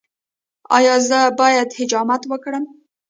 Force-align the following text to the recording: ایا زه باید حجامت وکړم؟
ایا 0.77 0.95
زه 1.09 1.19
باید 1.39 1.69
حجامت 1.79 2.21
وکړم؟ 2.27 2.63